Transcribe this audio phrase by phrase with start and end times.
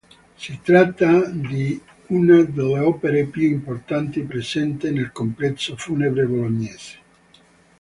[0.35, 6.97] Si tratta di una delle opere più importanti presente nel complesso funebre bolognese.